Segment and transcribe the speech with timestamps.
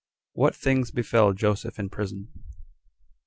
[0.33, 2.29] What Things Befell Joseph In Prison.